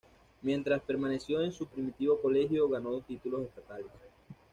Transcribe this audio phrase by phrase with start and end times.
[0.41, 3.85] Mientras permaneció en su primitivo colegio, ganó dos títulos estatales.